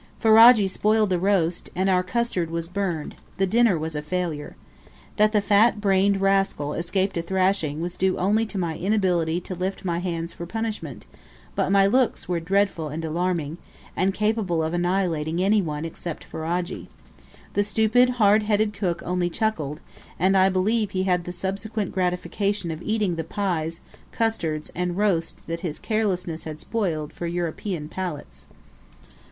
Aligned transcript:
Ferajji 0.19 0.67
spoiled 0.67 1.11
the 1.11 1.19
roast, 1.19 1.69
and 1.75 1.87
our 1.87 2.01
custard 2.01 2.49
was 2.49 2.67
burned 2.67 3.13
the 3.37 3.45
dinner 3.45 3.77
was 3.77 3.95
a 3.95 4.01
failure. 4.01 4.55
That 5.17 5.31
the 5.31 5.41
fat 5.41 5.79
brained 5.79 6.19
rascal 6.21 6.73
escaped 6.73 7.17
a 7.17 7.21
thrashing 7.21 7.81
was 7.81 7.97
due 7.97 8.17
only 8.17 8.47
to 8.47 8.57
my 8.57 8.75
inability 8.79 9.39
to 9.41 9.53
lift 9.53 9.85
my 9.85 9.99
hands 9.99 10.33
for 10.33 10.47
punishment; 10.47 11.05
but 11.53 11.71
my 11.71 11.85
looks 11.85 12.27
were 12.27 12.39
dreadful 12.39 12.89
and 12.89 13.05
alarming, 13.05 13.59
and 13.95 14.11
capable 14.11 14.63
of 14.63 14.73
annihilating 14.73 15.39
any 15.39 15.61
one 15.61 15.85
except 15.85 16.23
Ferajji. 16.31 16.87
The 17.53 17.63
stupid, 17.63 18.09
hard 18.17 18.41
headed 18.41 18.73
cook 18.73 19.03
only 19.05 19.29
chuckled, 19.29 19.81
and 20.17 20.35
I 20.35 20.49
believe 20.49 20.89
he 20.89 21.03
had 21.03 21.25
the 21.25 21.31
subsequent 21.31 21.91
gratification 21.91 22.71
of 22.71 22.81
eating 22.81 23.17
the 23.17 23.23
pies, 23.23 23.81
custards, 24.11 24.71
and 24.73 24.97
roast 24.97 25.45
that 25.45 25.59
his 25.59 25.77
carelessness 25.77 26.45
had 26.45 26.59
spoiled 26.59 27.13
for 27.13 27.27
European 27.27 27.87
palates. 27.87 28.47